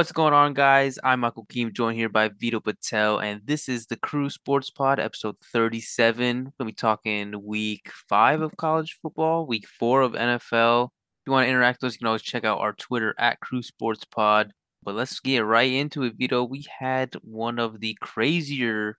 [0.00, 0.98] What's going on, guys?
[1.04, 4.98] I'm Michael Keem, joined here by Vito Patel, and this is the Crew Sports Pod,
[4.98, 6.54] episode 37.
[6.58, 10.86] We'll be talking week five of college football, week four of NFL.
[10.86, 13.40] If you want to interact with us, you can always check out our Twitter at
[13.40, 14.52] Crew Sports Pod.
[14.82, 16.44] But let's get right into it, Vito.
[16.44, 18.96] We had one of the crazier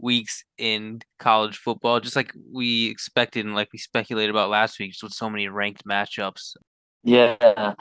[0.00, 4.92] weeks in college football, just like we expected and like we speculated about last week,
[4.92, 6.54] just with so many ranked matchups.
[7.04, 7.74] Yeah.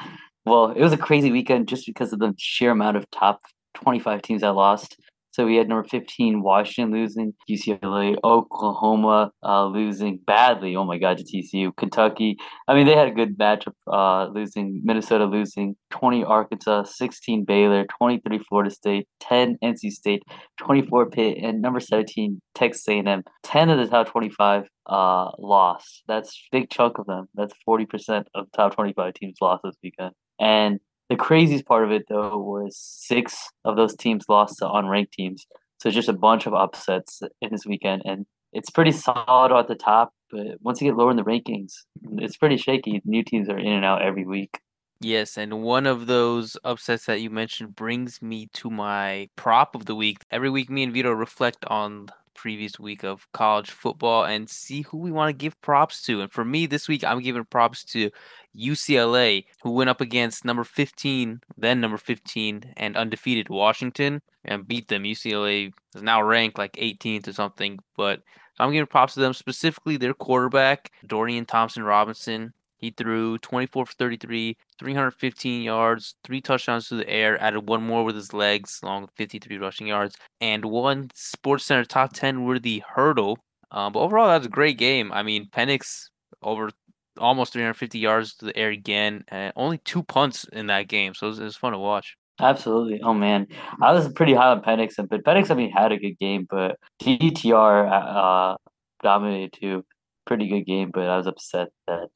[0.47, 3.41] Well, it was a crazy weekend just because of the sheer amount of top
[3.73, 4.95] 25 teams I lost.
[5.31, 10.77] So we had number 15, Washington losing, UCLA, Oklahoma uh, losing badly.
[10.77, 12.37] Oh my God, to TCU, Kentucky.
[12.65, 17.85] I mean, they had a good matchup, uh, losing, Minnesota losing, 20 Arkansas, 16 Baylor,
[17.99, 20.23] 23 Florida State, 10 NC State,
[20.61, 23.21] 24 Pitt, and number 17, Texas A&M.
[23.43, 26.03] 10 of the top 25 uh, lost.
[26.07, 27.27] That's big chunk of them.
[27.35, 30.13] That's 40% of top 25 teams lost this weekend.
[30.39, 35.11] And the craziest part of it though was six of those teams lost to unranked
[35.11, 35.45] teams.
[35.79, 39.75] So just a bunch of upsets in this weekend, and it's pretty solid at the
[39.75, 40.13] top.
[40.31, 41.73] But once you get lower in the rankings,
[42.17, 43.01] it's pretty shaky.
[43.05, 44.59] New teams are in and out every week.
[44.99, 49.85] Yes, and one of those upsets that you mentioned brings me to my prop of
[49.85, 50.25] the week.
[50.31, 52.07] Every week, me and Vito reflect on
[52.37, 56.21] previous week of college football and see who we want to give props to.
[56.21, 58.11] And for me this week, I'm giving props to
[58.57, 64.87] UCLA, who went up against number 15, then number 15, and undefeated Washington and beat
[64.87, 65.03] them.
[65.03, 68.21] UCLA is now ranked like 18th or something, but
[68.59, 72.53] I'm giving props to them, specifically their quarterback, Dorian Thompson Robinson.
[72.77, 78.03] He threw 24 for 33, 315 yards, three touchdowns to the air, added one more
[78.03, 82.83] with his legs, along with 53 rushing yards, and one Sports Center top 10 worthy
[82.95, 83.39] hurdle.
[83.71, 85.11] Um, but overall, that was a great game.
[85.11, 86.09] I mean, Penix
[86.43, 86.69] over
[87.17, 91.27] almost 350 yards to the air again, and only two punts in that game, so
[91.27, 92.15] it was, it was fun to watch.
[92.39, 93.01] Absolutely.
[93.01, 93.47] Oh man,
[93.81, 96.45] I was pretty high on Penix, and but Penix I mean had a good game,
[96.47, 98.57] but DTR uh,
[99.01, 99.83] dominated too.
[100.25, 102.09] Pretty good game, but I was upset that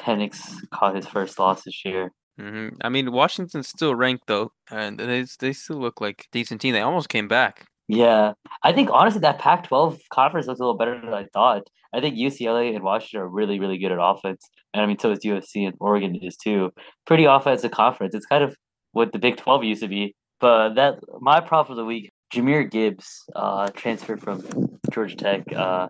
[0.00, 0.40] Penix
[0.72, 2.12] caught his first loss this year.
[2.40, 2.76] Mm-hmm.
[2.82, 6.72] I mean, Washington's still ranked though, and they they still look like a decent team.
[6.72, 7.66] They almost came back.
[7.88, 11.62] Yeah, I think honestly that Pac-12 conference looks a little better than I thought.
[11.92, 15.10] I think UCLA and Washington are really, really good at offense, and I mean so
[15.10, 16.72] is USC and Oregon is too.
[17.06, 18.14] Pretty offensive conference.
[18.14, 18.56] It's kind of
[18.92, 20.14] what the Big 12 used to be.
[20.40, 25.52] But that my prop of the week, Jahmyr Gibbs, uh, transferred from Georgia Tech.
[25.52, 25.88] Uh,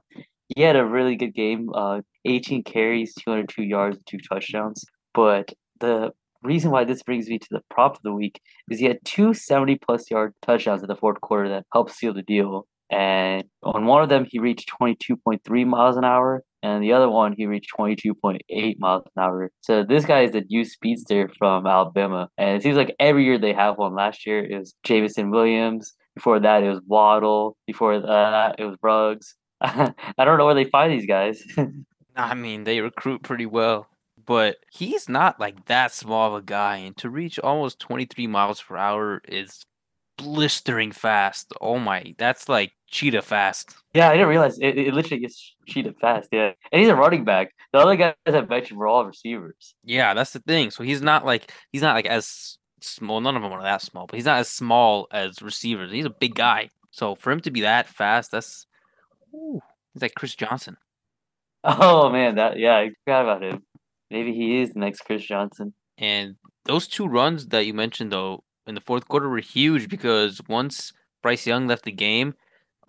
[0.57, 1.69] he had a really good game.
[1.73, 4.85] Uh, 18 carries, 202 yards, two touchdowns.
[5.15, 8.87] But the reason why this brings me to the prop of the week is he
[8.87, 12.67] had two 70 plus yard touchdowns in the fourth quarter that helped seal the deal.
[12.91, 17.35] And on one of them, he reached 22.3 miles an hour, and the other one,
[17.37, 19.53] he reached 22.8 miles an hour.
[19.61, 23.39] So this guy is a new speedster from Alabama, and it seems like every year
[23.39, 23.95] they have one.
[23.95, 25.93] Last year it was Jameson Williams.
[26.17, 27.57] Before that, it was Waddle.
[27.67, 29.37] Before that, it was Ruggs.
[29.61, 31.45] I don't know where they find these guys.
[32.25, 33.89] I mean, they recruit pretty well,
[34.25, 38.63] but he's not like that small of a guy, and to reach almost 23 miles
[38.63, 39.65] per hour is
[40.17, 41.53] blistering fast.
[41.61, 43.75] Oh my, that's like cheetah fast.
[43.95, 46.29] Yeah, I didn't realize it, it literally gets cheetah fast.
[46.33, 47.53] Yeah, and he's a running back.
[47.73, 49.75] The other guys I mentioned were all receivers.
[49.85, 50.71] Yeah, that's the thing.
[50.71, 53.21] So he's not like he's not like as small.
[53.21, 55.93] None of them are that small, but he's not as small as receivers.
[55.93, 56.71] He's a big guy.
[56.91, 58.67] So for him to be that fast, that's
[59.35, 59.61] ooh,
[59.95, 60.77] he's like Chris Johnson.
[61.65, 63.63] Oh man, that yeah, I forgot about him.
[64.11, 65.75] Maybe he is the next Chris Johnson.
[65.99, 70.41] And those two runs that you mentioned though in the fourth quarter were huge because
[70.49, 70.93] once
[71.23, 72.35] Bryce Young left the game,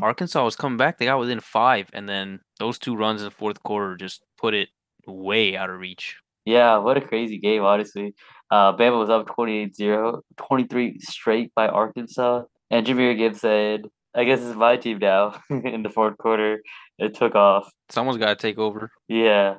[0.02, 0.98] Arkansas was coming back.
[0.98, 4.54] They got within five, and then those two runs in the fourth quarter just put
[4.54, 4.70] it
[5.06, 6.18] way out of reach.
[6.46, 8.16] Yeah, what a crazy game, honestly.
[8.50, 12.44] Uh, Bama was up 28-0, 23 straight by Arkansas.
[12.70, 13.84] And Jahmyr Gibbs said,
[14.16, 16.62] I guess it's my team now in the fourth quarter.
[17.02, 17.74] It took off.
[17.90, 18.92] Someone's got to take over.
[19.08, 19.56] Yeah.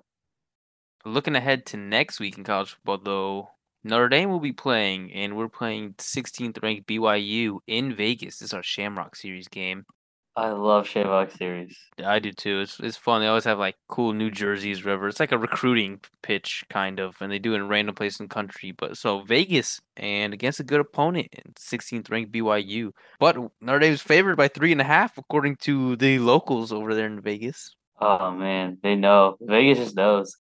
[1.04, 3.48] Looking ahead to next week in college football, though,
[3.82, 8.38] Notre Dame will be playing, and we're playing 16th ranked BYU in Vegas.
[8.38, 9.86] This is our Shamrock Series game.
[10.34, 11.76] I love Shamrock Series.
[12.02, 12.60] I do too.
[12.60, 13.20] It's it's fun.
[13.20, 15.08] They always have like cool New Jerseys, river.
[15.08, 18.28] It's like a recruiting pitch kind of, and they do it in random place in
[18.28, 18.72] country.
[18.72, 22.92] But so Vegas and against a good opponent, in 16th ranked BYU.
[23.20, 26.94] But Notre Dame is favored by three and a half according to the locals over
[26.94, 27.76] there in Vegas.
[28.00, 29.36] Oh man, they know.
[29.42, 30.34] Vegas just knows.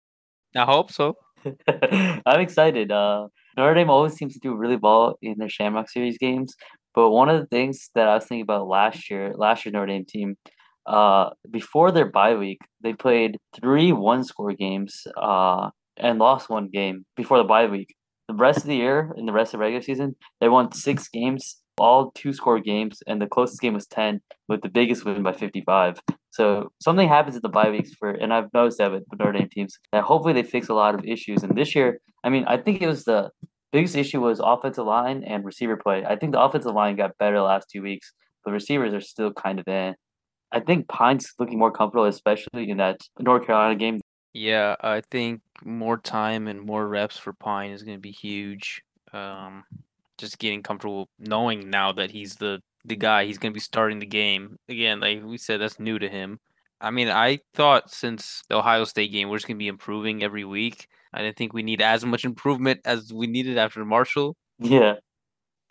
[0.54, 1.16] I hope so.
[1.68, 2.92] I'm excited.
[2.92, 3.26] Uh,
[3.56, 6.54] Notre Dame always seems to do really well in their Shamrock Series games.
[6.94, 9.86] But one of the things that I was thinking about last year, last year Notre
[9.86, 10.36] Dame team,
[10.86, 16.68] uh, before their bye week, they played three one score games uh, and lost one
[16.68, 17.94] game before the bye week.
[18.30, 21.08] the rest of the year and the rest of the regular season, they won six
[21.08, 25.22] games, all two score games, and the closest game was ten, with the biggest win
[25.22, 26.00] by fifty five.
[26.30, 29.48] So something happens at the bye weeks for, and I've noticed that with Notre Dame
[29.50, 31.42] teams that hopefully they fix a lot of issues.
[31.42, 33.30] And this year, I mean, I think it was the
[33.72, 36.04] biggest issue was offensive line and receiver play.
[36.04, 38.12] I think the offensive line got better last two weeks.
[38.44, 39.94] The receivers are still kind of in.
[40.52, 44.00] I think Pyne's looking more comfortable, especially in that North Carolina game.
[44.32, 48.82] Yeah, I think more time and more reps for Pyne is going to be huge.
[49.12, 49.64] Um,
[50.18, 53.24] just getting comfortable knowing now that he's the the guy.
[53.26, 55.00] He's going to be starting the game again.
[55.00, 56.40] Like we said, that's new to him.
[56.80, 60.22] I mean, I thought since the Ohio State game, we're just going to be improving
[60.22, 60.88] every week.
[61.12, 64.36] I didn't think we need as much improvement as we needed after Marshall.
[64.58, 64.94] Yeah.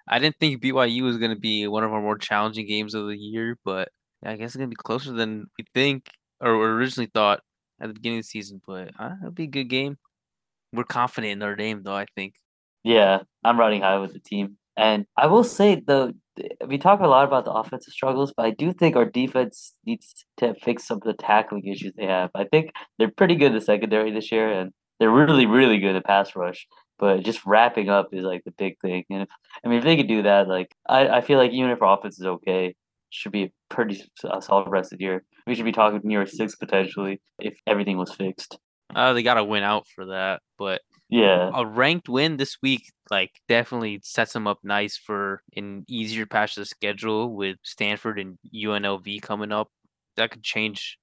[0.07, 3.07] I didn't think BYU was going to be one of our more challenging games of
[3.07, 3.89] the year, but
[4.25, 6.09] I guess it's going to be closer than we think
[6.41, 7.41] or originally thought
[7.79, 8.61] at the beginning of the season.
[8.65, 9.97] But uh, it'll be a good game.
[10.73, 12.33] We're confident in our name, though, I think.
[12.83, 14.57] Yeah, I'm riding high with the team.
[14.77, 16.13] And I will say, though,
[16.65, 20.25] we talk a lot about the offensive struggles, but I do think our defense needs
[20.37, 22.29] to fix some of the tackling issues they have.
[22.33, 25.95] I think they're pretty good in the secondary this year, and they're really, really good
[25.95, 26.67] at pass rush.
[26.97, 29.05] But just wrapping up is like the big thing.
[29.09, 29.29] And if
[29.63, 31.97] I mean, if they could do that, like I, I feel like even if our
[31.97, 32.75] offense is okay,
[33.09, 34.03] should be a pretty
[34.41, 35.23] solid rest of the year.
[35.47, 38.57] We should be talking near six potentially if everything was fixed.
[38.93, 42.91] Uh, they got to win out for that, but yeah, a ranked win this week
[43.09, 48.19] like definitely sets them up nice for an easier patch of the schedule with Stanford
[48.19, 49.69] and UNLV coming up.
[50.17, 50.97] That could change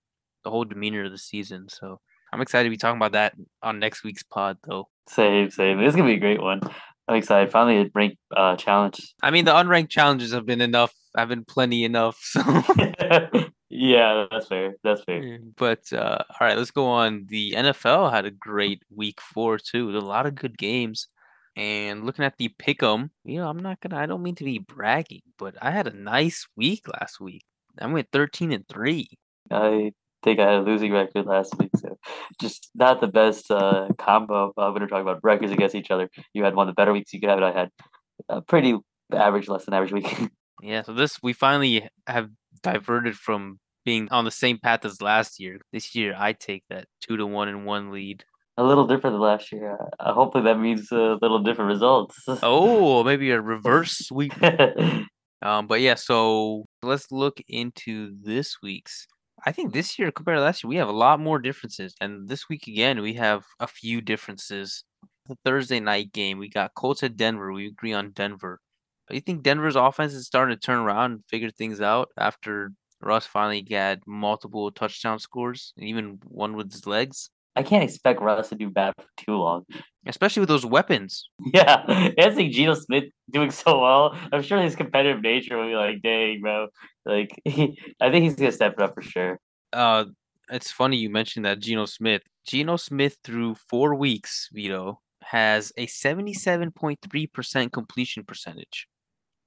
[0.45, 1.69] the whole demeanor of the season.
[1.69, 2.01] So
[2.37, 4.91] I'm excited to be talking about that on next week's pod, though.
[5.09, 5.81] Same, same.
[5.81, 6.61] It's gonna be a great one.
[7.09, 7.51] I'm excited.
[7.51, 9.15] Finally, a ranked uh, challenge.
[9.23, 10.93] I mean, the unranked challenges have been enough.
[11.17, 12.19] I've been plenty enough.
[12.21, 12.43] So.
[13.71, 14.75] yeah, that's fair.
[14.85, 15.39] That's fair.
[15.57, 17.25] But uh, all right, let's go on.
[17.31, 19.97] The NFL had a great week four too.
[19.97, 21.09] A lot of good games.
[21.57, 23.97] And looking at the pick'em, you know, I'm not gonna.
[23.97, 27.45] I don't mean to be bragging, but I had a nice week last week.
[27.81, 29.09] I went 13 and three.
[29.51, 29.93] I
[30.27, 31.97] think I had a losing record last week, so
[32.41, 34.53] just not the best uh, combo.
[34.59, 36.11] I'm going to talk about records against each other.
[36.35, 37.71] You had one of the better weeks you could have, and I had
[38.29, 38.77] a pretty
[39.13, 40.13] average, less than average week.
[40.63, 42.29] yeah, so this we finally have
[42.63, 45.61] diverted from being on the same path as last year.
[45.73, 48.25] This year, I take that two to one and one lead.
[48.59, 49.79] A little different than last year.
[50.01, 52.17] Uh, hopefully, that means a little different results.
[52.43, 54.33] oh, maybe a reverse sweep.
[55.43, 59.07] um, but yeah, so let's look into this week's
[59.45, 61.95] I think this year compared to last year, we have a lot more differences.
[62.01, 64.85] And this week again, we have a few differences.
[65.27, 67.53] The Thursday night game, we got Colts at Denver.
[67.53, 68.61] We agree on Denver.
[69.07, 72.73] But you think Denver's offense is starting to turn around and figure things out after
[73.01, 77.31] Russ finally got multiple touchdown scores, even one with his legs?
[77.57, 79.65] I can't expect Russ to do bad for too long.
[80.07, 81.29] Especially with those weapons.
[81.53, 81.85] Yeah.
[82.19, 84.17] I think Geno Smith doing so well.
[84.33, 86.69] I'm sure his competitive nature will be like, dang, bro.
[87.05, 89.41] Like he, I think he's gonna step it up for sure.
[89.73, 90.05] Uh
[90.51, 92.23] it's funny you mentioned that Geno Smith.
[92.47, 98.87] Geno Smith through four weeks, Vito, has a 77.3% completion percentage.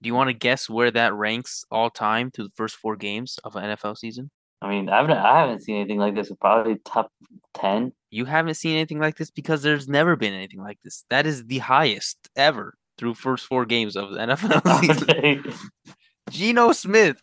[0.01, 3.37] Do you want to guess where that ranks all time through the first four games
[3.45, 4.31] of an NFL season?
[4.61, 6.31] I mean, I haven't I haven't seen anything like this.
[6.39, 7.11] Probably top
[7.53, 7.93] ten.
[8.11, 11.05] You haven't seen anything like this because there's never been anything like this.
[11.09, 14.79] That is the highest ever through first four games of the NFL
[15.45, 15.53] season.
[16.29, 17.17] Geno Smith.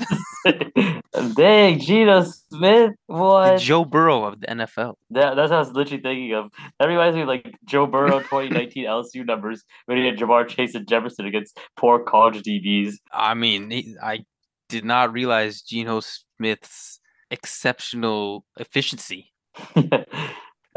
[1.34, 2.92] Dang, Geno Smith.
[3.06, 3.52] What?
[3.52, 4.94] The Joe Burrow of the NFL.
[5.10, 6.50] That, that's what I was literally thinking of.
[6.78, 10.74] That reminds me of like Joe Burrow 2019 LSU numbers when he had Ja'Marr Chase
[10.74, 12.94] and Jefferson against poor college DBs.
[13.12, 14.24] I mean, I
[14.68, 19.32] did not realize Geno Smith's exceptional efficiency.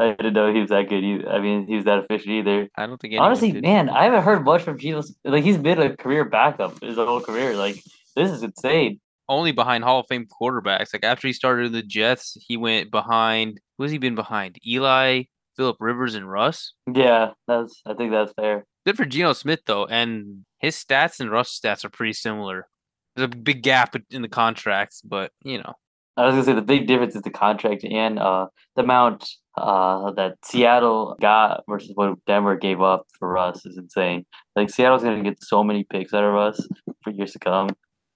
[0.00, 1.26] I didn't know he was that good.
[1.28, 2.68] I mean, he was that efficient either.
[2.76, 3.14] I don't think.
[3.18, 3.62] Honestly, did.
[3.62, 5.02] man, I haven't heard much from Geno.
[5.24, 7.54] Like he's been a career backup his whole career.
[7.54, 7.82] Like
[8.16, 9.00] this is insane.
[9.28, 10.94] Only behind Hall of Fame quarterbacks.
[10.94, 13.60] Like after he started the Jets, he went behind.
[13.76, 14.58] Who has he been behind?
[14.66, 15.24] Eli,
[15.56, 16.72] Philip Rivers, and Russ.
[16.92, 17.82] Yeah, that's.
[17.84, 18.64] I think that's fair.
[18.86, 22.68] Good for Geno Smith though, and his stats and Russ stats are pretty similar.
[23.16, 25.74] There's a big gap in the contracts, but you know.
[26.20, 30.10] I was gonna say the big difference is the contract and uh, the amount uh,
[30.12, 34.26] that Seattle got versus what Denver gave up for us is insane.
[34.54, 36.68] Like Seattle's gonna get so many picks out of us
[37.02, 37.70] for years to come,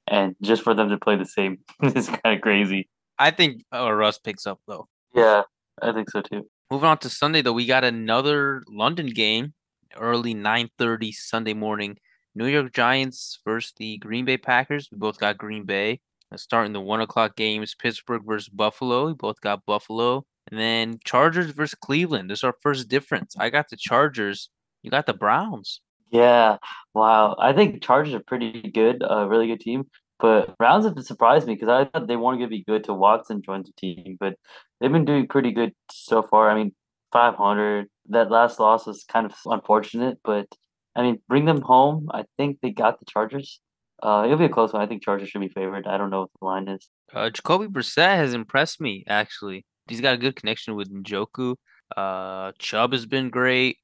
[0.06, 2.90] and just for them to play the same is kind of crazy.
[3.18, 4.86] I think uh, Russ picks up though.
[5.14, 5.42] Yeah,
[5.80, 6.46] I think so too.
[6.70, 9.54] Moving on to Sunday though, we got another London game,
[9.98, 11.96] early nine thirty Sunday morning.
[12.34, 14.88] New York Giants versus the Green Bay Packers.
[14.92, 16.00] We both got Green Bay.
[16.36, 19.06] Starting the one o'clock games, Pittsburgh versus Buffalo.
[19.06, 20.24] We both got Buffalo.
[20.50, 22.30] And then Chargers versus Cleveland.
[22.30, 23.34] This is our first difference.
[23.38, 24.50] I got the Chargers.
[24.82, 25.80] You got the Browns.
[26.10, 26.58] Yeah,
[26.94, 27.34] wow.
[27.38, 29.84] I think Chargers are pretty good, a really good team.
[30.20, 32.96] But Browns have surprised me because I thought they weren't going to be good till
[32.96, 34.36] Watson joined the team, but
[34.80, 36.50] they've been doing pretty good so far.
[36.50, 36.72] I mean,
[37.12, 37.88] 500.
[38.10, 40.46] That last loss was kind of unfortunate, but
[40.94, 42.08] I mean, bring them home.
[42.12, 43.60] I think they got the Chargers.
[44.02, 44.82] Uh, it'll be a close one.
[44.82, 45.86] I think Chargers should be favored.
[45.86, 46.88] I don't know what the line is.
[47.12, 49.64] Uh, Jacoby Brissett has impressed me actually.
[49.88, 51.56] He's got a good connection with Njoku.
[51.96, 53.78] Uh, Chubb has been great.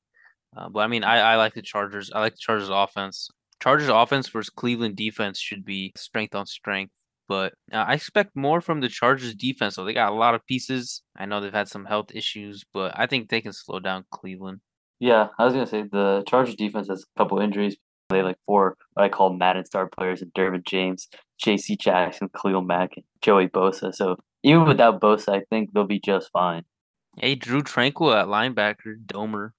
[0.56, 2.10] Uh, but I mean, I, I like the Chargers.
[2.12, 3.28] I like the Chargers offense.
[3.62, 6.92] Chargers offense versus Cleveland defense should be strength on strength.
[7.28, 9.76] But uh, I expect more from the Chargers defense.
[9.76, 11.02] So they got a lot of pieces.
[11.16, 14.60] I know they've had some health issues, but I think they can slow down Cleveland.
[14.98, 17.76] Yeah, I was gonna say the Chargers defense has a couple injuries.
[18.10, 21.76] They like four what I call Madden star players: and Derwin James, J.C.
[21.76, 23.94] Jackson, Khalil Mack, and Joey Bosa.
[23.94, 26.64] So even without Bosa, I think they'll be just fine.
[27.16, 29.50] Hey, Drue Tranquill at linebacker, Domer.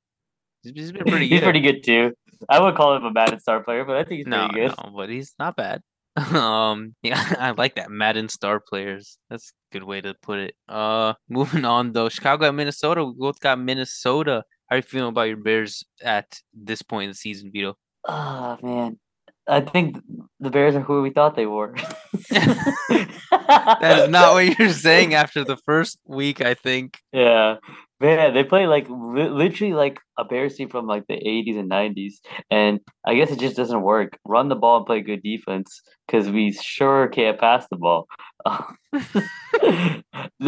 [0.63, 1.45] He's, he's been pretty he's good.
[1.45, 2.13] pretty good too.
[2.49, 4.75] I would call him a Madden star player, but I think he's no, pretty good.
[4.83, 5.81] no, but he's not bad.
[6.35, 9.17] um, yeah, I like that Madden star players.
[9.29, 10.55] That's a good way to put it.
[10.67, 13.05] Uh, moving on though, Chicago and Minnesota.
[13.05, 14.43] We both got Minnesota.
[14.67, 17.75] How are you feeling about your Bears at this point in the season, Vito?
[18.07, 18.99] Oh man,
[19.47, 19.97] I think
[20.39, 21.75] the Bears are who we thought they were.
[22.29, 26.99] That is not what you're saying after the first week, I think.
[27.11, 27.55] Yeah,
[27.99, 31.69] man, they play like li- literally like a Bears team from like the '80s and
[31.69, 32.15] '90s,
[32.49, 34.17] and I guess it just doesn't work.
[34.25, 38.07] Run the ball and play good defense because we sure can't pass the ball.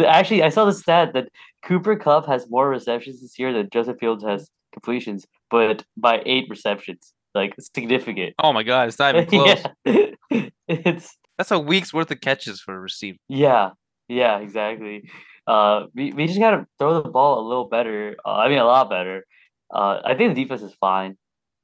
[0.06, 1.28] Actually, I saw the stat that
[1.64, 6.46] Cooper Kupp has more receptions this year than Joseph Fields has completions, but by eight
[6.50, 8.34] receptions, like significant.
[8.38, 9.62] Oh my god, it's not even close.
[9.84, 13.18] yeah, it's That's a week's worth of catches for a receiver.
[13.28, 13.70] yeah,
[14.08, 15.10] yeah, exactly.
[15.46, 18.16] Uh, we, we just gotta throw the ball a little better.
[18.24, 19.24] Uh, I mean, a lot better.
[19.72, 21.16] Uh, I think the defense is fine,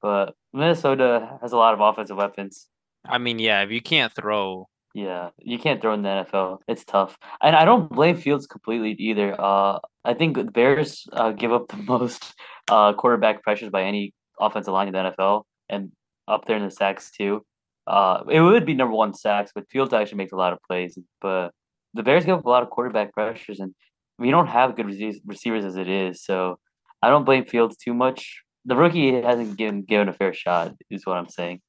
[0.02, 2.66] but Minnesota has a lot of offensive weapons.
[3.08, 6.58] I mean, yeah, if you can't throw, Yeah, you can't throw in the NFL.
[6.68, 9.34] It's tough, and I don't blame Fields completely either.
[9.40, 12.34] Uh, I think the Bears uh, give up the most
[12.70, 15.92] uh quarterback pressures by any offensive line in the NFL, and
[16.28, 17.44] up there in the sacks too.
[17.86, 20.98] Uh, it would be number one sacks, but Fields actually makes a lot of plays.
[21.20, 21.50] But
[21.94, 23.74] the Bears give up a lot of quarterback pressures, and
[24.18, 26.22] we don't have good receivers as it is.
[26.22, 26.58] So
[27.02, 28.42] I don't blame Fields too much.
[28.64, 31.60] The rookie hasn't given given a fair shot, is what I'm saying,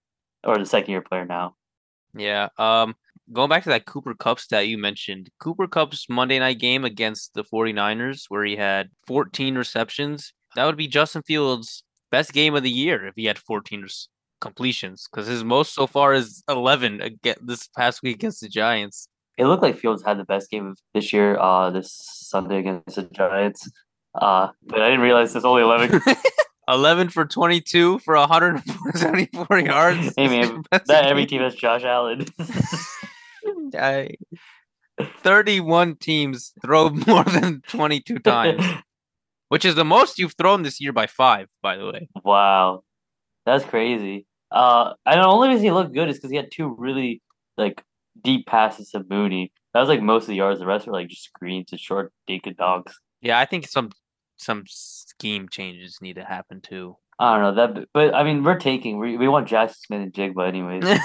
[0.44, 1.56] or the second year player now.
[2.16, 2.50] yeah.
[2.58, 2.96] Um,
[3.32, 7.34] going back to that Cooper Kupp stat you mentioned, Cooper Kupp's Monday night game against
[7.34, 12.64] the 49ers, where he had 14 receptions, that would be Justin Fields' best game of
[12.64, 13.88] the year if he had 14
[14.40, 19.08] completions, because his most so far is 11 again this past week against the Giants.
[19.38, 22.96] It looked like Fields had the best game of this year, uh, this Sunday against
[22.96, 23.72] the Giants.
[24.14, 26.02] Uh, but I didn't realize there's only eleven.
[26.68, 30.14] 11 for 22 for 174 yards.
[30.16, 32.26] hey man, that every team has Josh Allen.
[33.78, 34.16] I,
[35.20, 38.64] 31 teams throw more than 22 times,
[39.52, 42.08] which is the most you've thrown this year by five, by the way.
[42.24, 42.84] wow,
[43.46, 44.26] that's crazy.
[44.50, 47.22] Uh, and the only reason he looked good is because he had two really
[47.58, 47.84] like
[48.24, 49.52] deep passes to Mooney.
[49.74, 50.62] That was like most of the yards.
[50.62, 52.98] The rest were like just screens and short and dogs.
[53.20, 53.92] Yeah, I think some
[54.38, 56.96] some scheme changes need to happen too.
[57.20, 61.00] I don't know that, but I mean, we're taking we we want Jaxon Smith-Njigba anyways.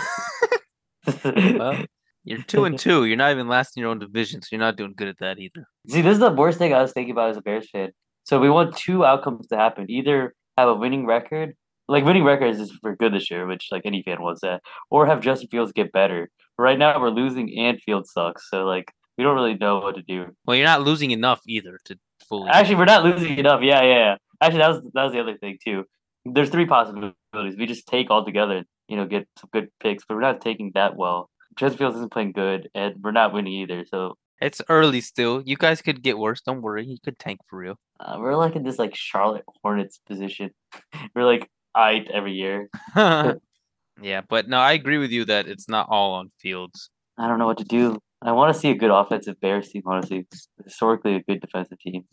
[1.59, 1.85] well,
[2.23, 3.07] you're two and two.
[3.07, 5.41] You're not even last in your own division, so you're not doing good at that
[5.41, 5.67] either.
[5.88, 7.91] See, this is the worst thing I was thinking about as a Bears fan.
[8.26, 11.54] So we want two outcomes to happen: either have a winning record,
[11.88, 15.06] like winning records is for good this year, which like any fan wants that, or
[15.06, 16.28] have Justin Fields get better.
[16.59, 20.02] Right now, we're losing and Fields sucks, so like we don't really know what to
[20.02, 20.26] do.
[20.45, 21.97] Well, you're not losing enough either to
[22.28, 22.50] fully.
[22.50, 23.61] Actually, we're not losing enough.
[23.62, 23.95] Yeah, yeah.
[23.95, 24.16] yeah.
[24.40, 25.85] Actually, that was that was the other thing too.
[26.25, 27.14] There's three possibilities.
[27.56, 30.73] We just take all together, you know, get some good picks, but we're not taking
[30.75, 31.30] that well.
[31.56, 33.85] Justin Fields isn't playing good, and we're not winning either.
[33.87, 35.43] So It's early still.
[35.45, 36.40] You guys could get worse.
[36.43, 36.85] Don't worry.
[36.85, 37.76] You could tank for real.
[38.00, 40.50] uh, we're like in this like Charlotte Hornets position.
[41.14, 42.69] we're like eyed every year.
[42.97, 46.90] yeah, but no, I agree with you that it's not all on Fields.
[47.19, 47.99] I don't know what to do.
[48.23, 49.83] I want to see a good offensive Bears team.
[49.87, 50.26] Honestly,
[50.64, 52.05] historically a good defensive team.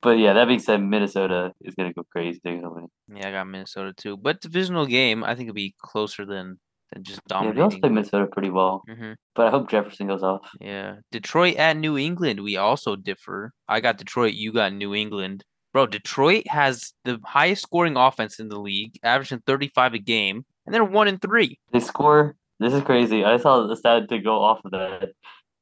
[0.00, 2.40] But yeah, that being said, Minnesota is gonna go crazy.
[2.42, 2.88] They're gonna win.
[3.14, 4.16] Yeah, I got Minnesota too.
[4.16, 6.58] But divisional game, I think it'll be closer than
[6.92, 7.80] than just Yeah, they also dominating.
[7.80, 8.82] play Minnesota pretty well.
[8.88, 10.48] hmm But I hope Jefferson goes off.
[10.60, 12.40] Yeah, Detroit at New England.
[12.40, 13.52] We also differ.
[13.68, 14.34] I got Detroit.
[14.34, 15.44] You got New England.
[15.72, 20.74] Bro, Detroit has the highest scoring offense in the league, averaging 35 a game, and
[20.74, 21.58] they're one and three.
[21.72, 22.36] They score.
[22.58, 23.24] This is crazy.
[23.24, 25.10] I saw the stat to go off of that.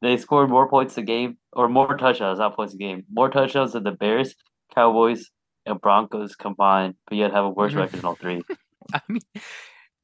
[0.02, 3.04] They scored more points a game, or more touchdowns, not points a game.
[3.12, 4.34] More touchdowns than the Bears,
[4.74, 5.30] Cowboys,
[5.66, 7.78] and Broncos combined, but yet have a worse Mhm.
[7.78, 8.42] record than all three.
[8.94, 9.20] I mean,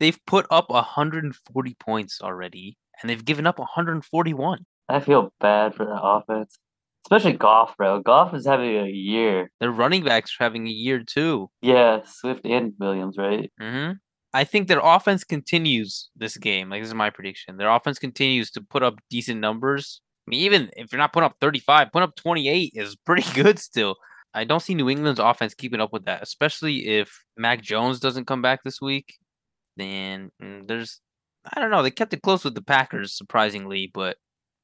[0.03, 4.67] they've put up 140 points already, and they've given up 141.
[4.89, 6.59] I feel bad for the offense,
[7.07, 8.01] especially Goff, bro.
[8.01, 9.51] Goff is having a year.
[9.61, 11.51] Their running backs are having a year too.
[11.63, 13.51] Yeah, Swift and Williams, right?
[13.61, 13.93] Mm-hmm.
[14.35, 16.69] I think their offense continues this game.
[16.69, 17.57] Like this is my prediction.
[17.57, 20.01] Their offense continues to put up decent numbers.
[20.27, 23.59] I mean, even if you're not putting up 35, putting up 28 is pretty good
[23.59, 23.97] still.
[24.35, 28.27] I don't see New England's offense keeping up with that, especially if Mac Jones doesn't
[28.27, 29.19] come back this week.
[29.77, 31.01] Then mm, there's,
[31.53, 34.17] I don't know, they kept it close with the Packers surprisingly, but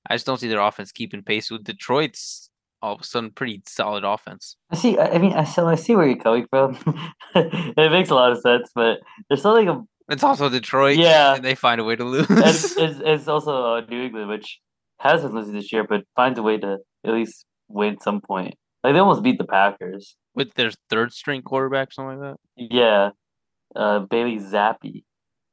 [0.08, 2.50] I just don't see their offense keeping pace with Detroit's
[2.80, 4.56] all of a sudden pretty solid offense.
[4.70, 4.98] I see.
[4.98, 6.78] I mean, I so I see where you're coming from.
[7.34, 8.98] it makes a lot of sense, but
[9.28, 9.68] there's something.
[9.68, 10.96] Of, It's also Detroit.
[10.96, 11.34] Yeah.
[11.34, 12.26] and they find a way to lose.
[12.30, 14.60] it's, it's, it's also uh, New England, which
[15.00, 18.54] has been losing this year, but finds a way to at least win some point.
[18.84, 20.16] Like they almost beat the Packers.
[20.34, 22.36] with their third string quarterback, something like that.
[22.56, 23.10] Yeah,
[23.78, 25.04] uh, Bailey Zappe.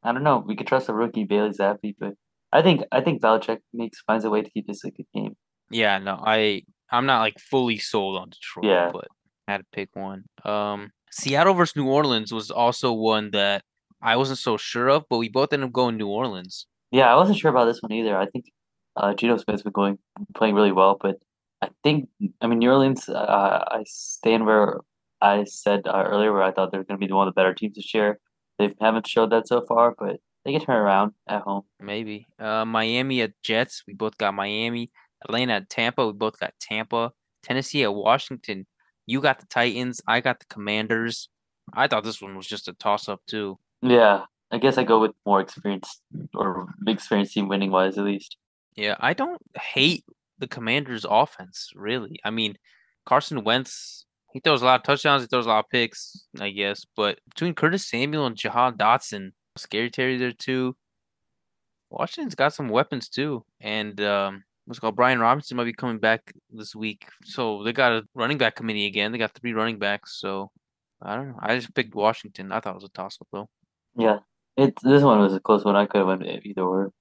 [0.04, 0.44] I don't know.
[0.46, 2.14] We could trust a rookie Bailey Zappe, but
[2.52, 5.36] I think I think Belichick makes finds a way to keep this a good game.
[5.72, 8.90] Yeah, no, I I'm not like fully sold on Detroit, Yeah.
[8.92, 9.08] but
[9.48, 10.26] I had to pick one.
[10.44, 13.64] Um, Seattle versus New Orleans was also one that
[14.02, 16.68] I wasn't so sure of, but we both ended up going New Orleans.
[16.92, 18.16] Yeah, I wasn't sure about this one either.
[18.18, 18.46] I think
[18.96, 19.98] uh, Geno Smith's been going
[20.36, 21.16] playing really well, but
[21.62, 22.10] I think
[22.42, 23.10] I mean New Orleans.
[23.10, 24.80] Uh, I stand where
[25.22, 27.54] I said uh, earlier, where I thought they're going to be one of the better
[27.54, 28.20] teams this year.
[28.60, 31.64] They haven't showed that so far, but they can turn around at home.
[31.80, 32.28] Maybe.
[32.40, 33.84] Uh, Miami at Jets.
[33.88, 34.92] We both got Miami.
[35.24, 36.06] Atlanta at Tampa.
[36.06, 37.12] We both got Tampa.
[37.44, 38.66] Tennessee at Washington.
[39.06, 40.02] You got the Titans.
[40.08, 41.30] I got the Commanders.
[41.74, 43.58] I thought this one was just a toss up too.
[43.82, 46.02] Yeah, I guess I go with more experienced
[46.34, 48.38] or experienced team winning wise at least.
[48.76, 50.06] Yeah, I don't hate
[50.38, 52.20] the Commanders' offense, really.
[52.24, 52.58] I mean,
[53.06, 54.05] Carson Wentz,
[54.36, 56.86] he throws a lot of touchdowns, he throws a lot of picks, I guess.
[56.98, 60.76] But between Curtis Samuel and Jahan Dotson, Scary Terry there too.
[61.90, 63.46] Washington's got some weapons too.
[63.62, 67.08] And um what's called Brian Robinson might be coming back this week.
[67.24, 69.14] So they got a running back committee again.
[69.14, 70.20] They got three running backs.
[70.20, 70.52] So
[71.02, 71.40] I don't know.
[71.40, 72.52] I just picked Washington.
[72.52, 73.48] I thought it was a toss up though.
[73.96, 74.18] Yeah,
[74.58, 75.78] it this one was a close one.
[75.78, 76.92] I could have went either or.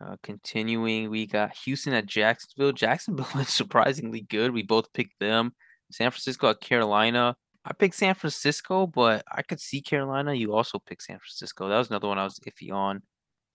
[0.00, 2.72] Uh, continuing, we got Houston at Jacksonville.
[2.72, 4.52] Jacksonville is surprisingly good.
[4.52, 5.54] We both picked them.
[5.90, 7.36] San Francisco at Carolina.
[7.64, 10.34] I picked San Francisco, but I could see Carolina.
[10.34, 11.68] You also picked San Francisco.
[11.68, 13.02] That was another one I was iffy on.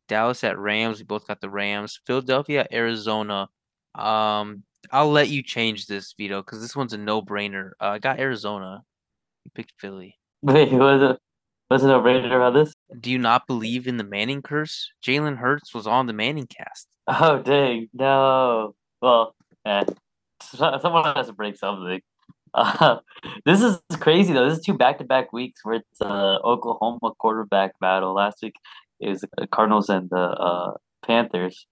[0.08, 0.98] Dallas at Rams.
[0.98, 2.00] We both got the Rams.
[2.08, 3.48] Philadelphia, Arizona.
[3.94, 7.72] Um, I'll let you change this, Vito, because this one's a no-brainer.
[7.80, 8.84] Uh, I got Arizona.
[9.46, 10.18] You picked Philly.
[10.42, 11.20] Wait, was it
[11.70, 12.74] was it no brainer about this?
[13.00, 14.92] Do you not believe in the Manning curse?
[15.06, 16.86] Jalen Hurts was on the ManningCast.
[17.08, 18.74] Oh dang, no.
[19.02, 19.84] Well, eh.
[20.42, 22.02] Someone has to break something.
[22.54, 22.98] Uh,
[23.46, 24.48] this is crazy though.
[24.48, 28.14] This is two back-to-back weeks where it's uh, Oklahoma quarterback battle.
[28.14, 28.56] Last week
[29.00, 30.74] it was the Cardinals and the uh,
[31.06, 31.66] Panthers,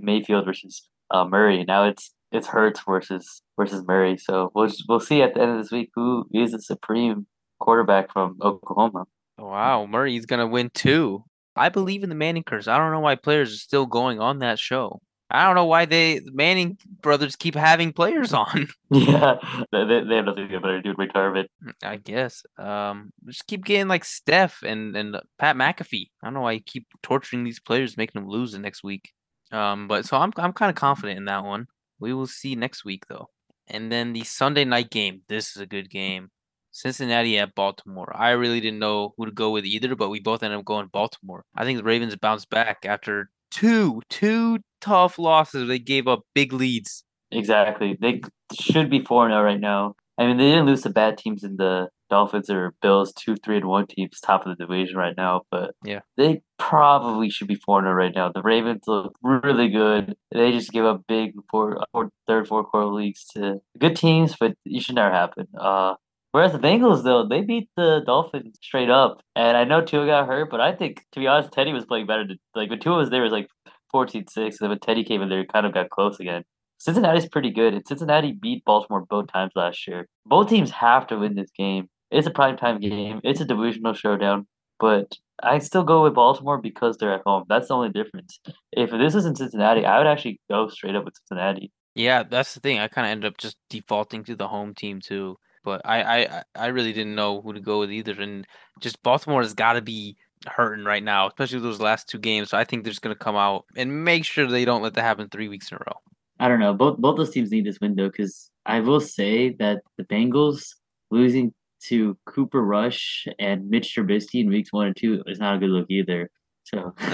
[0.00, 1.64] Mayfield versus uh, Murray.
[1.64, 4.16] Now it's it's Hurts versus versus Murray.
[4.18, 7.26] So we'll just, we'll see at the end of this week who is the supreme
[7.58, 9.04] quarterback from Oklahoma.
[9.38, 11.24] Wow, Murray's gonna win too.
[11.56, 12.68] I believe in the Manning curse.
[12.68, 15.00] I don't know why players are still going on that show.
[15.30, 18.68] I don't know why they Manning brothers keep having players on.
[18.90, 19.36] Yeah,
[19.70, 21.50] they, they have nothing better to do in retirement.
[21.82, 22.42] I guess.
[22.58, 26.08] Um, just keep getting like Steph and and Pat McAfee.
[26.22, 29.12] I don't know why you keep torturing these players, making them lose the next week.
[29.52, 31.66] Um, but so I'm I'm kind of confident in that one.
[32.00, 33.28] We will see next week though.
[33.66, 35.22] And then the Sunday night game.
[35.28, 36.30] This is a good game.
[36.70, 38.14] Cincinnati at Baltimore.
[38.16, 40.88] I really didn't know who to go with either, but we both ended up going
[40.88, 41.44] Baltimore.
[41.54, 45.68] I think the Ravens bounced back after two two tough losses.
[45.68, 47.04] They gave up big leads.
[47.30, 47.96] Exactly.
[48.00, 48.22] They
[48.58, 49.94] should be 4 0 right now.
[50.16, 53.58] I mean, they didn't lose to bad teams in the Dolphins or Bills, 2 3
[53.58, 56.00] and 1 teams, top of the division right now, but Yeah.
[56.16, 58.32] they probably should be 4 0 right now.
[58.32, 60.16] The Ravens look really good.
[60.32, 64.54] They just give up big four, four, third, fourth quarter leagues to good teams, but
[64.64, 65.48] it should never happen.
[65.58, 65.94] Uh,
[66.38, 69.22] Whereas the Bengals, though, they beat the Dolphins straight up.
[69.34, 72.06] And I know Tua got hurt, but I think, to be honest, Teddy was playing
[72.06, 72.26] better.
[72.54, 73.48] Like, when Tua was there, it was like
[73.90, 74.36] 14 6.
[74.36, 76.44] And then when Teddy came in there, it kind of got close again.
[76.78, 80.06] Cincinnati's pretty good, and Cincinnati beat Baltimore both times last year.
[80.26, 81.88] Both teams have to win this game.
[82.12, 83.20] It's a primetime game.
[83.24, 84.46] It's a divisional showdown,
[84.78, 87.46] but I still go with Baltimore because they're at home.
[87.48, 88.38] That's the only difference.
[88.70, 91.72] If this was in Cincinnati, I would actually go straight up with Cincinnati.
[91.96, 92.78] Yeah, that's the thing.
[92.78, 95.36] I kind of ended up just defaulting to the home team too.
[95.68, 98.20] But I, I, I- really didn't know who to go with either.
[98.20, 98.46] And
[98.80, 102.50] just Baltimore has got to be hurting right now, especially with those last two games.
[102.50, 104.94] So I think they're just going to come out and make sure they don't let
[104.94, 105.96] that happen three weeks in a row.
[106.40, 106.72] I don't know.
[106.72, 110.74] Both both those teams need this window because I will say that the Bengals
[111.10, 111.52] losing
[111.86, 115.70] to Cooper Rush and Mitch Trubisky in weeks one and two is not a good
[115.70, 116.30] look either.
[116.64, 116.94] So,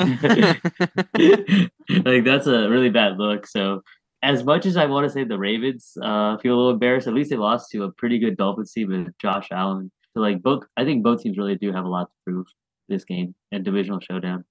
[2.04, 3.46] like that's a really bad look.
[3.46, 3.82] So,
[4.24, 7.14] as much as I want to say the Ravens uh, feel a little embarrassed, at
[7.14, 9.92] least they lost to a pretty good Dolphins team with Josh Allen.
[10.14, 12.46] So, like both, I think both teams really do have a lot to prove
[12.88, 14.44] this game and divisional showdown.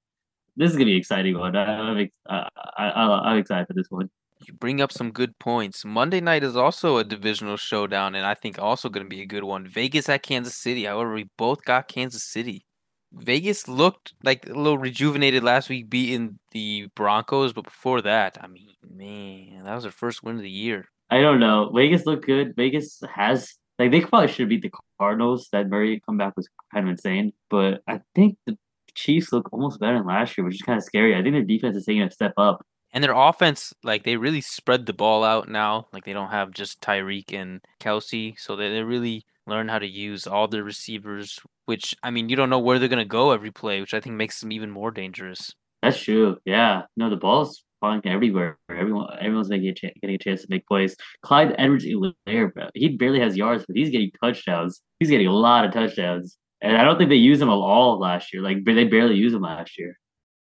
[0.55, 1.55] This is gonna be an exciting one.
[1.55, 4.09] I'm, I, I, I'm excited for this one.
[4.47, 5.85] You bring up some good points.
[5.85, 9.25] Monday night is also a divisional showdown, and I think also going to be a
[9.25, 9.65] good one.
[9.65, 10.83] Vegas at Kansas City.
[10.83, 12.65] However, we both got Kansas City.
[13.13, 18.47] Vegas looked like a little rejuvenated last week, beating the Broncos, but before that, I
[18.47, 20.89] mean, man, that was their first win of the year.
[21.09, 21.71] I don't know.
[21.73, 22.55] Vegas looked good.
[22.55, 25.49] Vegas has like they probably should beat the Cardinals.
[25.51, 28.57] That Murray comeback was kind of insane, but I think the
[28.95, 31.15] Chiefs look almost better than last year, which is kind of scary.
[31.15, 32.65] I think their defense is taking a step up.
[32.91, 35.87] And their offense, like they really spread the ball out now.
[35.91, 39.87] Like they don't have just Tyreek and Kelsey, so they, they really learn how to
[39.87, 41.39] use all their receivers.
[41.65, 44.15] Which I mean, you don't know where they're gonna go every play, which I think
[44.15, 45.53] makes them even more dangerous.
[45.81, 46.37] That's true.
[46.45, 46.83] Yeah.
[46.95, 48.57] No, the ball's falling everywhere.
[48.69, 50.95] Everyone, everyone's getting a, chance, getting a chance to make plays.
[51.21, 54.81] Clyde Edwards-Helaire, he barely has yards, but he's getting touchdowns.
[54.99, 56.37] He's getting a lot of touchdowns.
[56.61, 58.41] And I don't think they used him at all last year.
[58.41, 59.99] Like they barely used him last year.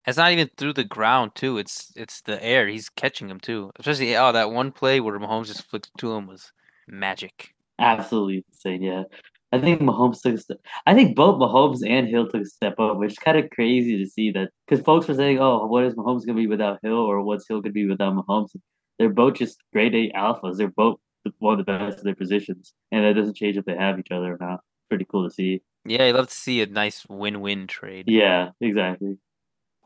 [0.05, 1.59] It's not even through the ground too.
[1.59, 2.67] It's it's the air.
[2.67, 3.71] He's catching him too.
[3.79, 6.51] Especially oh that one play where Mahomes just flicked to him was
[6.89, 7.55] magic.
[7.79, 8.83] Absolutely insane.
[8.83, 9.05] Yeah,
[9.53, 10.59] I think Mahomes took a step.
[10.87, 13.97] I think both Mahomes and Hill took a step up, which is kind of crazy
[13.97, 16.99] to see that because folks were saying, "Oh, what is Mahomes gonna be without Hill,
[16.99, 18.55] or what's Hill gonna be without Mahomes?"
[18.99, 20.57] They're both just grade A alphas.
[20.57, 20.99] They're both
[21.39, 24.11] one of the best of their positions, and that doesn't change if they have each
[24.11, 24.61] other or not.
[24.89, 25.63] Pretty cool to see.
[25.85, 28.07] Yeah, I love to see a nice win-win trade.
[28.09, 29.19] Yeah, exactly.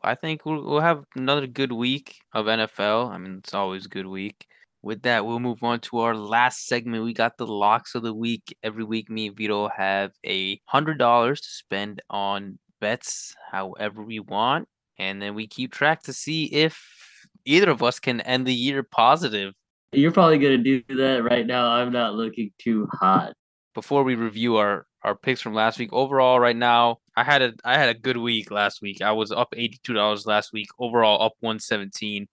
[0.03, 3.09] I think we'll, we'll have another good week of NFL.
[3.11, 4.47] I mean, it's always a good week.
[4.83, 7.05] With that, we'll move on to our last segment.
[7.05, 8.55] We got the locks of the week.
[8.61, 14.19] Every week, me and Vito have a hundred dollars to spend on bets, however we
[14.19, 14.67] want,
[14.99, 16.85] and then we keep track to see if
[17.45, 19.53] either of us can end the year positive.
[19.93, 21.71] You're probably gonna do that right now.
[21.71, 23.33] I'm not looking too hot.
[23.73, 25.91] Before we review our our picks from last week.
[25.93, 29.01] Overall, right now, I had a I had a good week last week.
[29.01, 30.67] I was up eighty two dollars last week.
[30.79, 32.27] Overall, up one seventeen.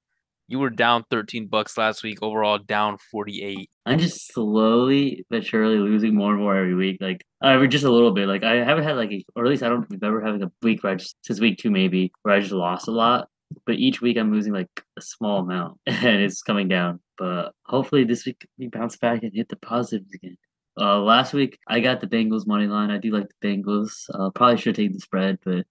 [0.50, 2.18] You were down thirteen bucks last week.
[2.22, 3.70] Overall, down forty eight.
[3.86, 6.98] I'm just slowly but surely losing more and more every week.
[7.00, 8.26] Like every just a little bit.
[8.26, 10.82] Like I haven't had like, a, or at least I don't remember having a week
[10.82, 13.28] where I just since week two maybe where I just lost a lot.
[13.64, 14.66] But each week I'm losing like
[14.98, 16.98] a small amount, and it's coming down.
[17.16, 20.36] But hopefully this week we bounce back and hit the positives again.
[20.76, 22.90] Uh, last week I got the Bengals money line.
[22.90, 24.06] I do like the Bengals.
[24.12, 25.64] Uh, probably should take the spread, but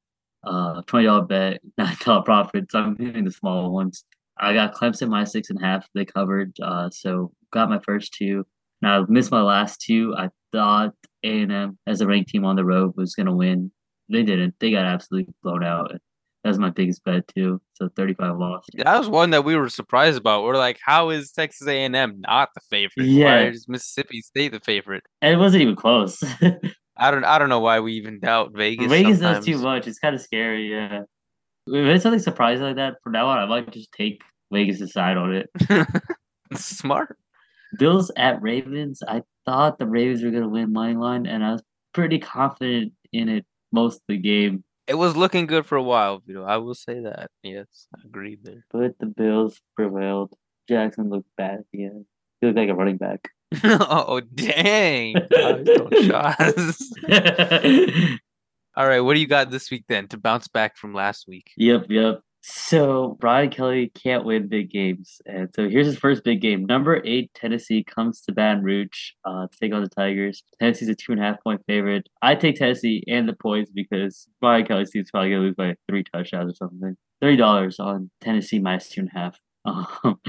[0.46, 2.72] uh, twenty dollar bet, nine dollar profit.
[2.72, 4.06] So I'm hitting the small ones.
[4.40, 5.88] I got Clemson my six and a half.
[5.94, 6.56] They covered.
[6.62, 8.46] Uh, so got my first two.
[8.82, 10.16] Now I missed my last two.
[10.18, 13.72] I thought A and M as a ranked team on the road was gonna win.
[14.10, 14.56] They didn't.
[14.60, 15.92] They got absolutely blown out.
[16.44, 17.62] That was my biggest bet too.
[17.74, 18.66] So 35 loss.
[18.76, 20.44] That was one that we were surprised about.
[20.44, 23.08] We're like, how is Texas A&M not the favorite?
[23.08, 25.04] Yeah, why is Mississippi State the favorite?
[25.22, 26.24] And it wasn't even close.
[26.98, 27.26] I don't.
[27.26, 28.88] I don't know why we even doubt Vegas.
[28.88, 29.46] Vegas sometimes.
[29.46, 29.88] does too much.
[29.88, 30.72] It's kind of scary.
[30.72, 31.02] Yeah.
[31.68, 34.22] If it's something surprising like that, from now on, I might just take
[34.52, 35.50] Vegas' decide on it.
[36.56, 37.18] Smart.
[37.78, 39.02] Bills at Ravens.
[39.08, 42.94] I thought the Ravens were going to win money line, and I was pretty confident
[43.12, 46.44] in it most of the game it was looking good for a while, Vito.
[46.44, 47.30] I will say that.
[47.44, 48.66] Yes, I agreed there.
[48.72, 50.34] But the Bills prevailed.
[50.68, 52.06] Jackson looked bad at the end.
[52.42, 53.30] He looked like a running back.
[53.64, 55.16] oh dang!
[58.76, 61.52] All right, what do you got this week then to bounce back from last week?
[61.58, 62.22] Yep, yep.
[62.52, 66.66] So Brian Kelly can't win big games, and so here's his first big game.
[66.66, 70.42] Number eight Tennessee comes to Baton Rouge uh, to take on the Tigers.
[70.60, 72.10] Tennessee's a two and a half point favorite.
[72.24, 76.04] I take Tennessee and the points because Brian Kelly's team's probably gonna lose by three
[76.04, 76.98] touchdowns or something.
[77.22, 79.40] Thirty dollars on Tennessee minus two and a half.
[80.08, 80.20] Um,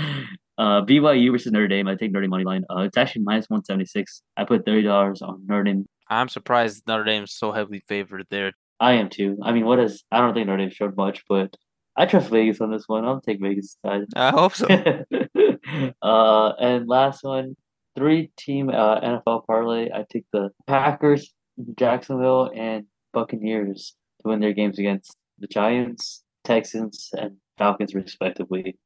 [0.59, 1.89] uh, BYU versus Notre Dame.
[1.89, 2.65] I take Notre Dame money line.
[2.69, 4.21] Uh, it's actually minus one seventy six.
[4.37, 5.87] I put thirty dollars on Notre Dame.
[6.09, 8.53] I'm surprised Notre Dame's so heavily favored there.
[8.79, 9.39] I am too.
[9.43, 10.05] I mean, what is?
[10.13, 11.55] I don't think Notre Dame showed much, but
[11.97, 13.05] I trust Vegas on this one.
[13.05, 14.05] I'll take Vegas side.
[14.15, 14.67] I hope so.
[16.03, 17.57] uh, and last one,
[17.97, 19.91] three team uh, NFL parlay.
[19.93, 21.33] I take the Packers,
[21.79, 28.79] Jacksonville, and Buccaneers to win their games against the Giants, Texans, and Falcons, respectively.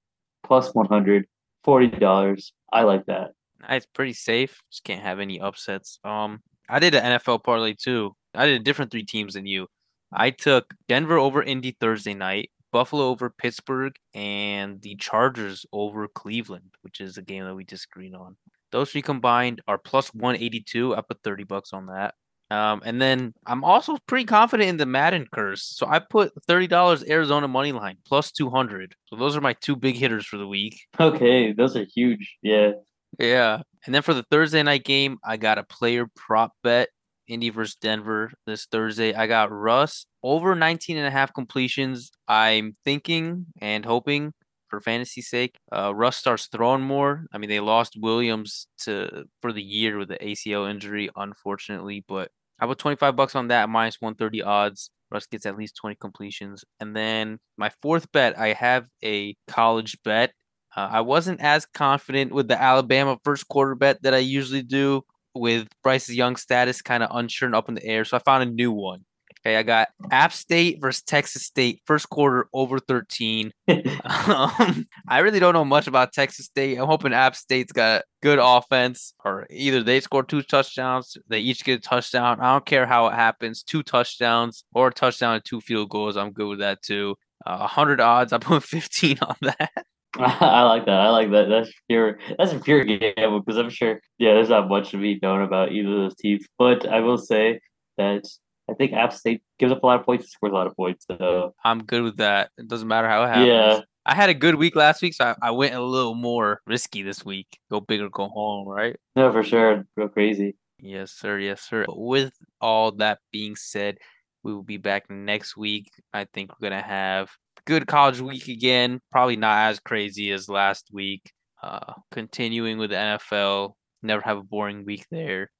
[0.42, 1.26] Plus 100
[1.64, 2.52] $40.
[2.72, 3.30] I like that.
[3.68, 4.60] It's pretty safe.
[4.70, 5.98] Just can't have any upsets.
[6.04, 8.14] Um, I did an NFL parlay too.
[8.34, 9.68] I did a different three teams than you.
[10.12, 16.74] I took Denver over Indy Thursday night, Buffalo over Pittsburgh and the Chargers over Cleveland,
[16.82, 18.36] which is a game that we disagreed on.
[18.72, 20.96] Those three combined are plus 182.
[20.96, 22.14] I put 30 bucks on that.
[22.50, 25.62] Um, and then I'm also pretty confident in the Madden curse.
[25.62, 28.94] So I put thirty dollars Arizona money line plus two hundred.
[29.06, 30.76] So those are my two big hitters for the week.
[31.00, 32.36] Okay, those are huge.
[32.42, 32.72] Yeah.
[33.18, 33.62] Yeah.
[33.86, 36.90] And then for the Thursday night game, I got a player prop bet.
[37.28, 39.14] Indy versus Denver this Thursday.
[39.14, 42.10] I got Russ over 19 and a half completions.
[42.28, 44.32] I'm thinking and hoping
[44.74, 47.26] for fantasy sake, uh, Russ starts throwing more.
[47.32, 52.04] I mean, they lost Williams to for the year with the ACL injury, unfortunately.
[52.06, 54.90] But I put 25 bucks on that minus 130 odds.
[55.10, 56.64] Russ gets at least 20 completions.
[56.80, 60.32] And then my fourth bet, I have a college bet.
[60.76, 65.02] Uh, I wasn't as confident with the Alabama first quarter bet that I usually do
[65.34, 68.04] with Bryce's young status kind of unsure and up in the air.
[68.04, 69.04] So I found a new one.
[69.46, 73.52] Okay, I got App State versus Texas State first quarter over 13.
[73.68, 76.78] um, I really don't know much about Texas State.
[76.78, 81.62] I'm hoping App State's got good offense, or either they score two touchdowns, they each
[81.62, 82.40] get a touchdown.
[82.40, 86.16] I don't care how it happens, two touchdowns or a touchdown and two field goals.
[86.16, 87.14] I'm good with that too.
[87.44, 89.84] Uh, 100 odds, I put 15 on that.
[90.18, 91.00] I like that.
[91.00, 91.48] I like that.
[91.48, 92.18] That's pure.
[92.38, 94.00] That's a pure gamble because I'm sure.
[94.18, 96.46] Yeah, there's not much to be known about either of those teams.
[96.58, 97.60] But I will say
[97.98, 98.24] that
[98.70, 101.04] I think App State gives up a lot of points, scores a lot of points.
[101.08, 102.50] So I'm good with that.
[102.58, 103.46] It doesn't matter how it happens.
[103.48, 103.80] Yeah.
[104.06, 107.02] I had a good week last week, so I, I went a little more risky
[107.02, 107.46] this week.
[107.70, 108.96] Go big or go home, right?
[109.16, 109.86] No, for sure.
[109.98, 110.56] Go crazy.
[110.78, 111.38] Yes, sir.
[111.38, 111.86] Yes, sir.
[111.88, 113.98] With all that being said,
[114.42, 115.90] we will be back next week.
[116.12, 117.30] I think we're gonna have
[117.66, 119.00] good college week again.
[119.10, 121.32] Probably not as crazy as last week.
[121.62, 125.50] Uh, continuing with the NFL, never have a boring week there.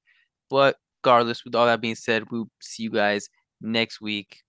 [0.49, 3.27] But regardless, with all that being said, we'll see you guys
[3.61, 4.41] next week.